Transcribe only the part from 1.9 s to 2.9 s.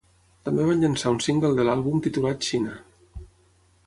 titulat "Xina".